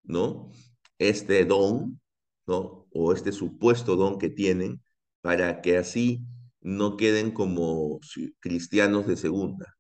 [0.04, 0.52] ¿no?
[1.00, 2.00] Este don,
[2.48, 2.88] ¿no?
[2.94, 4.82] O este supuesto don que tienen
[5.22, 6.22] para que así
[6.62, 8.00] no queden como
[8.40, 9.76] cristianos de segunda.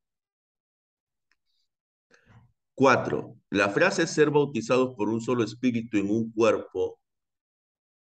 [2.75, 6.99] Cuatro, la frase ser bautizados por un solo espíritu en un cuerpo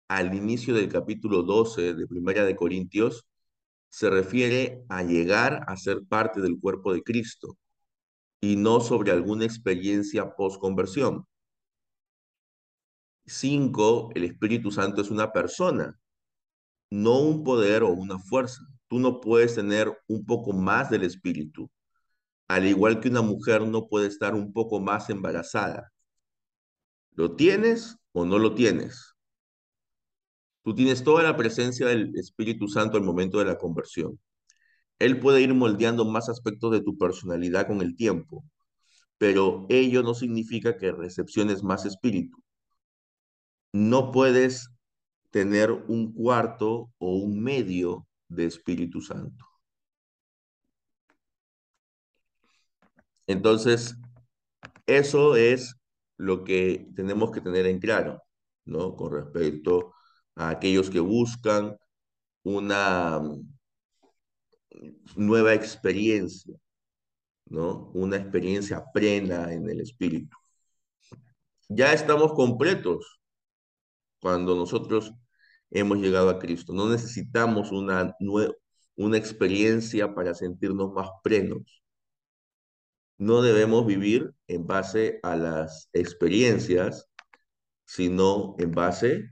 [0.09, 3.25] al inicio del capítulo 12 de Primera de Corintios
[3.89, 7.57] se refiere a llegar a ser parte del cuerpo de Cristo
[8.41, 11.25] y no sobre alguna experiencia post-conversión.
[13.25, 15.99] Cinco, el Espíritu Santo es una persona,
[16.89, 18.61] no un poder o una fuerza.
[18.87, 21.69] Tú no puedes tener un poco más del Espíritu,
[22.47, 25.91] al igual que una mujer no puede estar un poco más embarazada.
[27.11, 29.15] ¿Lo tienes o no lo tienes?
[30.63, 34.19] Tú tienes toda la presencia del Espíritu Santo al momento de la conversión.
[34.99, 38.43] Él puede ir moldeando más aspectos de tu personalidad con el tiempo,
[39.17, 42.37] pero ello no significa que recepciones más espíritu
[43.71, 44.69] no puedes
[45.31, 49.45] tener un cuarto o un medio de Espíritu Santo.
[53.27, 53.95] Entonces,
[54.87, 55.75] eso es
[56.17, 58.23] lo que tenemos que tener en claro,
[58.65, 58.95] ¿no?
[58.95, 59.93] Con respecto
[60.35, 61.77] a aquellos que buscan
[62.43, 63.21] una
[65.15, 66.55] nueva experiencia,
[67.45, 67.91] ¿no?
[67.93, 70.35] Una experiencia plena en el Espíritu.
[71.67, 73.21] Ya estamos completos
[74.19, 75.13] cuando nosotros
[75.71, 76.73] hemos llegado a Cristo.
[76.73, 78.15] No necesitamos una,
[78.95, 81.83] una experiencia para sentirnos más plenos.
[83.17, 87.09] No debemos vivir en base a las experiencias,
[87.85, 89.31] sino en base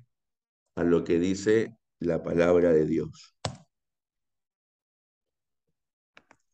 [0.75, 3.36] a lo que dice la palabra de Dios.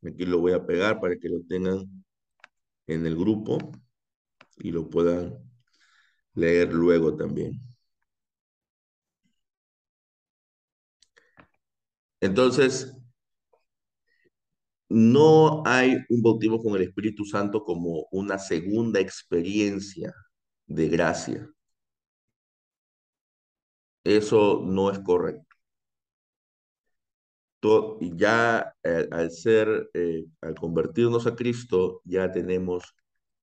[0.06, 2.04] Aquí lo voy a pegar para que lo tengan
[2.88, 3.58] en el grupo
[4.58, 5.39] y lo puedan
[6.36, 7.60] leer luego también.
[12.22, 12.95] Entonces,
[14.89, 20.14] no hay un bautismo con el Espíritu Santo como una segunda experiencia
[20.68, 21.49] de gracia.
[24.06, 25.53] Eso no es correcto.
[27.99, 32.95] Ya eh, al ser, eh, al convertirnos a Cristo, ya tenemos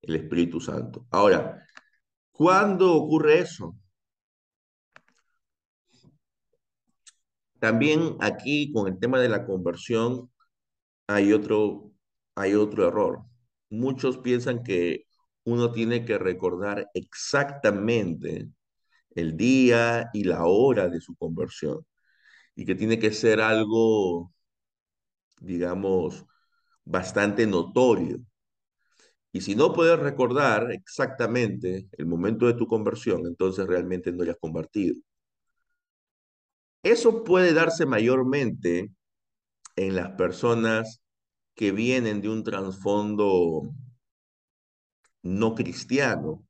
[0.02, 1.06] el Espíritu Santo.
[1.10, 1.66] Ahora,
[2.32, 3.76] ¿cuándo ocurre eso?
[7.58, 10.30] También aquí con el tema de la conversión
[11.06, 11.92] hay otro,
[12.34, 13.22] hay otro error.
[13.70, 15.04] Muchos piensan que
[15.44, 18.48] uno tiene que recordar exactamente
[19.14, 21.84] el día y la hora de su conversión
[22.60, 24.30] y que tiene que ser algo,
[25.40, 26.24] digamos,
[26.84, 28.18] bastante notorio.
[29.32, 34.36] Y si no puedes recordar exactamente el momento de tu conversión, entonces realmente no hayas
[34.40, 34.96] convertido.
[36.82, 38.90] Eso puede darse mayormente
[39.76, 41.02] en las personas
[41.54, 43.72] que vienen de un trasfondo
[45.22, 46.44] no cristiano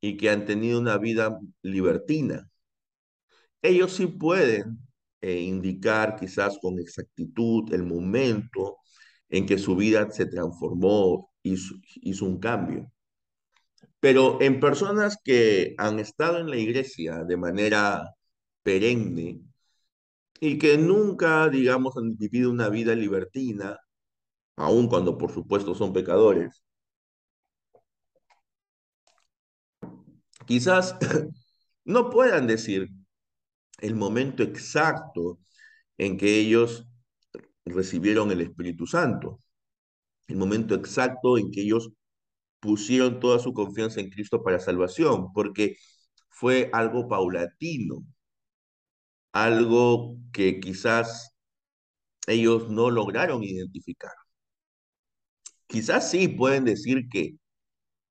[0.00, 2.50] y que han tenido una vida libertina.
[3.62, 4.78] Ellos sí pueden
[5.20, 8.78] eh, indicar quizás con exactitud el momento
[9.28, 12.90] en que su vida se transformó, hizo, hizo un cambio.
[14.00, 18.14] Pero en personas que han estado en la iglesia de manera
[18.62, 19.42] perenne,
[20.40, 23.78] y que nunca, digamos, han vivido una vida libertina,
[24.56, 26.64] aun cuando por supuesto son pecadores.
[30.46, 30.96] Quizás
[31.84, 32.88] no puedan decir
[33.80, 35.38] el momento exacto
[35.98, 36.86] en que ellos
[37.64, 39.40] recibieron el Espíritu Santo,
[40.28, 41.90] el momento exacto en que ellos
[42.60, 45.76] pusieron toda su confianza en Cristo para salvación, porque
[46.30, 48.04] fue algo paulatino,
[49.32, 51.34] algo que quizás
[52.26, 54.12] ellos no lograron identificar.
[55.66, 57.36] Quizás sí pueden decir que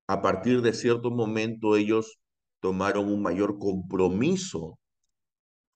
[0.08, 2.18] a partir de cierto momento ellos
[2.60, 4.79] tomaron un mayor compromiso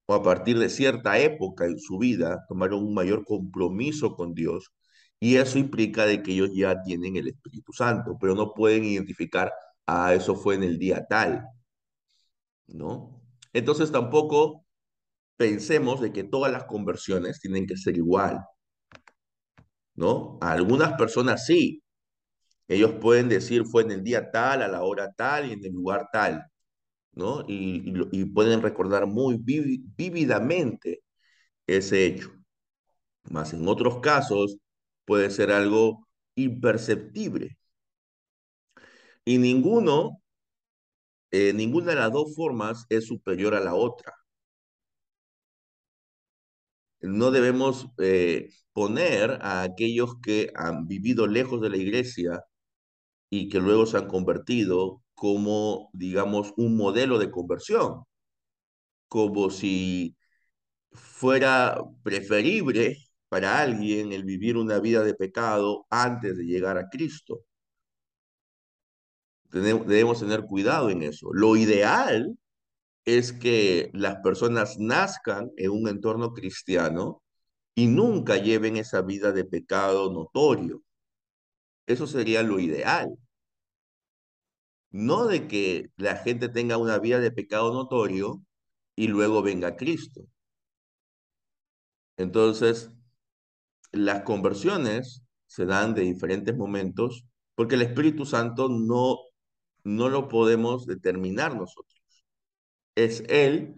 [0.06, 4.72] o a partir de cierta época en su vida tomaron un mayor compromiso con Dios
[5.20, 9.52] y eso implica de que ellos ya tienen el Espíritu Santo, pero no pueden identificar,
[9.86, 11.46] ah, eso fue en el día tal,
[12.66, 13.22] ¿no?
[13.52, 14.66] Entonces tampoco
[15.36, 18.40] pensemos de que todas las conversiones tienen que ser igual,
[19.94, 20.38] ¿no?
[20.40, 21.82] A algunas personas sí.
[22.68, 25.72] Ellos pueden decir fue en el día tal, a la hora tal y en el
[25.72, 26.44] lugar tal,
[27.14, 27.44] ¿no?
[27.48, 31.02] Y, pueden recordar muy vívidamente
[31.66, 32.32] ese hecho.
[33.30, 34.58] Más en otros casos
[35.04, 37.58] puede ser algo imperceptible.
[39.24, 40.20] Y ninguno,
[41.30, 44.14] eh, ninguna de las dos formas es superior a la otra.
[47.04, 52.42] no debemos eh, poner a aquellos que han vivido lejos de la iglesia
[53.36, 58.04] y que luego se han convertido como, digamos, un modelo de conversión,
[59.08, 60.16] como si
[60.92, 67.44] fuera preferible para alguien el vivir una vida de pecado antes de llegar a Cristo.
[69.50, 71.30] Debemos tener cuidado en eso.
[71.32, 72.36] Lo ideal
[73.04, 77.22] es que las personas nazcan en un entorno cristiano
[77.74, 80.82] y nunca lleven esa vida de pecado notorio.
[81.86, 83.16] Eso sería lo ideal.
[84.94, 88.42] No de que la gente tenga una vida de pecado notorio
[88.96, 90.22] y luego venga Cristo.
[92.16, 92.90] Entonces,
[93.92, 97.24] las conversiones se dan de diferentes momentos
[97.56, 99.18] porque el Espíritu Santo no,
[99.84, 102.00] no lo podemos determinar nosotros.
[102.94, 103.74] Es Él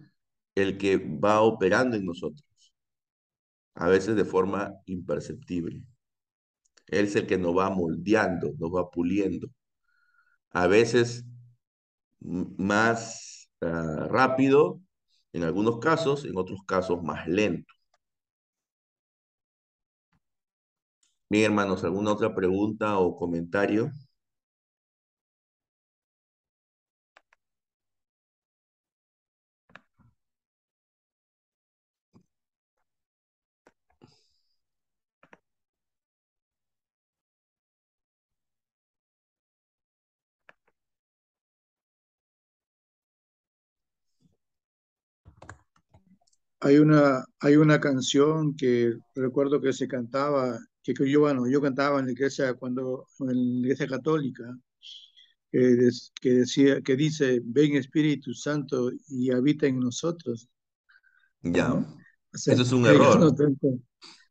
[0.55, 2.45] el que va operando en nosotros,
[3.75, 5.83] a veces de forma imperceptible.
[6.89, 9.49] Él es el que nos va moldeando, nos va puliendo.
[10.53, 11.25] A veces
[12.21, 14.81] más uh, rápido,
[15.33, 17.73] en algunos casos, en otros casos más lento.
[21.29, 23.91] Bien, hermanos, ¿alguna otra pregunta o comentario?
[46.61, 52.01] Hay una, hay una canción que recuerdo que se cantaba, que yo, bueno, yo cantaba
[52.01, 54.57] en la iglesia cuando, en la iglesia católica,
[55.51, 60.49] que, des, que decía, que dice, ven Espíritu Santo y habita en nosotros.
[61.43, 61.69] Ya.
[61.69, 61.97] ¿no?
[62.33, 63.21] O sea, Eso es un error.
[63.21, 63.79] No tengo,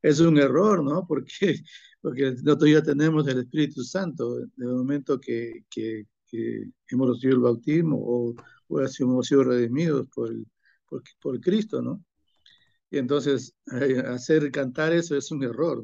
[0.01, 1.05] es un error, ¿no?
[1.07, 1.61] Porque,
[2.01, 7.43] porque nosotros ya tenemos el Espíritu Santo, de momento que, que, que hemos recibido el
[7.43, 8.36] bautismo o,
[8.67, 10.45] o hemos sido redimidos por, el,
[10.88, 12.03] por, por Cristo, ¿no?
[12.89, 15.83] Y entonces eh, hacer cantar eso es un error.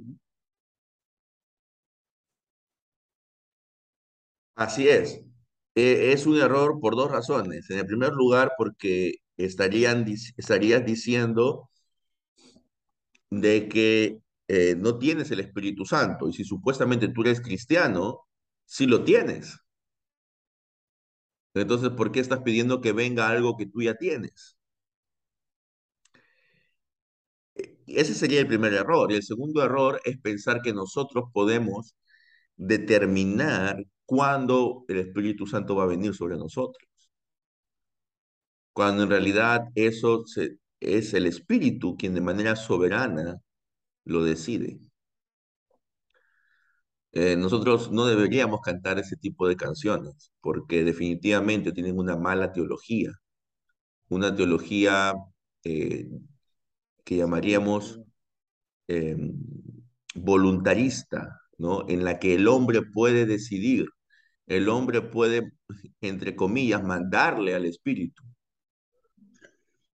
[4.56, 5.22] Así es.
[5.76, 7.70] Eh, es un error por dos razones.
[7.70, 10.06] En el primer lugar, porque estarían,
[10.38, 11.70] estarías diciendo
[13.30, 16.28] de que eh, no tienes el Espíritu Santo.
[16.30, 18.22] Y si supuestamente tú eres cristiano,
[18.66, 19.58] sí lo tienes.
[21.54, 24.58] Entonces, ¿por qué estás pidiendo que venga algo que tú ya tienes?
[27.98, 29.12] Ese sería el primer error.
[29.12, 31.96] Y el segundo error es pensar que nosotros podemos
[32.58, 36.88] determinar cuándo el Espíritu Santo va a venir sobre nosotros.
[38.74, 40.24] Cuando en realidad eso
[40.80, 43.38] es el Espíritu quien de manera soberana
[44.06, 44.80] lo decide.
[47.14, 53.12] Eh, nosotros no deberíamos cantar ese tipo de canciones porque definitivamente tienen una mala teología,
[54.10, 55.14] una teología
[55.64, 56.08] eh,
[57.04, 58.00] que llamaríamos
[58.88, 59.16] eh,
[60.16, 61.88] voluntarista, ¿no?
[61.88, 63.88] En la que el hombre puede decidir,
[64.48, 65.54] el hombre puede,
[66.02, 68.24] entre comillas, mandarle al espíritu.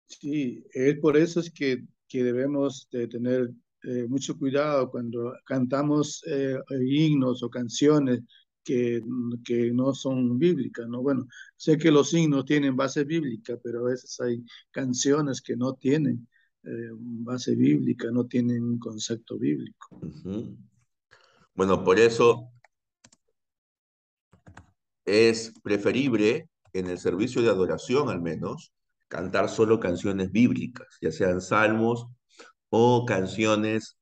[0.06, 3.50] Sí, es por eso es que, que debemos de tener
[3.84, 8.20] eh, mucho cuidado cuando cantamos eh, himnos o canciones
[8.62, 9.00] que,
[9.44, 11.02] que, no son bíblicas, ¿no?
[11.02, 11.26] Bueno,
[11.56, 16.28] sé que los himnos tienen base bíblica, pero a veces hay canciones que no tienen
[16.64, 20.00] eh, base bíblica, no tienen un concepto bíblico.
[21.54, 22.52] Bueno, por eso
[25.04, 28.72] es preferible en el servicio de adoración al menos
[29.08, 32.06] cantar solo canciones bíblicas, ya sean salmos
[32.70, 33.98] o canciones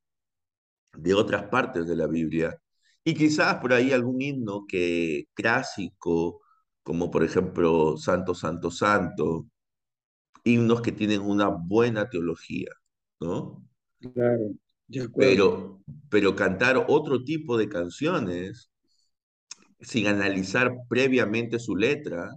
[0.92, 2.56] de otras partes de la Biblia.
[3.02, 6.42] Y quizás por ahí algún himno que clásico,
[6.82, 9.46] como por ejemplo Santo, Santo, Santo,
[10.44, 12.70] himnos que tienen una buena teología,
[13.20, 13.66] ¿no?
[14.00, 14.52] Claro,
[14.88, 15.30] de acuerdo.
[15.30, 18.70] Pero, pero cantar otro tipo de canciones
[19.80, 22.30] sin analizar previamente su letra,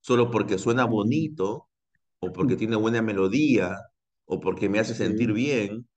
[0.00, 1.68] solo porque suena bonito,
[2.20, 3.76] o porque tiene buena melodía,
[4.26, 5.88] o porque me hace sentir bien,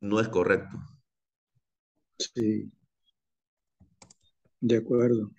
[0.00, 0.78] no es correcto.
[2.18, 2.70] Sí,
[4.60, 5.30] de acuerdo.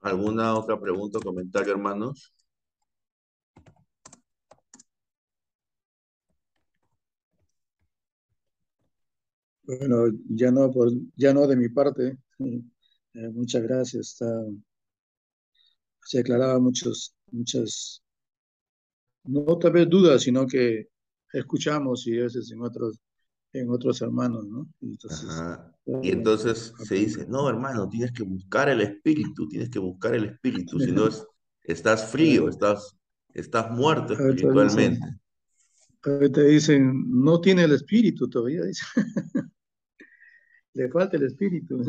[0.00, 2.32] ¿Alguna otra pregunta o comentario, hermanos?
[9.62, 12.18] Bueno, ya no, por, ya no de mi parte.
[13.14, 14.08] Eh, muchas gracias.
[14.12, 14.26] Está,
[16.02, 18.02] se aclaraba muchos, muchas,
[19.24, 20.88] no tal vez dudas, sino que
[21.32, 22.98] escuchamos y a veces en otros,
[23.52, 24.68] en otros hermanos, ¿no?
[24.80, 25.28] Y entonces,
[26.02, 30.26] y entonces se dice, no, hermano, tienes que buscar el espíritu, tienes que buscar el
[30.26, 31.26] espíritu, si no es,
[31.64, 32.96] estás frío, estás,
[33.34, 35.00] estás muerto espiritualmente.
[36.00, 38.84] Te dicen, no tiene el espíritu todavía, dice.
[40.74, 41.82] Le falta el espíritu.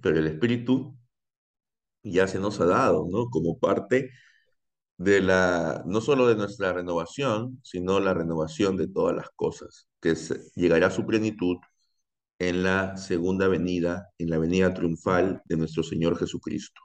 [0.00, 0.96] Pero el espíritu
[2.02, 3.28] ya se nos ha dado, ¿no?
[3.28, 4.10] Como parte
[5.00, 10.14] de la, no solo de nuestra renovación, sino la renovación de todas las cosas, que
[10.56, 11.56] llegará a su plenitud
[12.38, 16.82] en la segunda venida, en la venida triunfal de nuestro Señor Jesucristo.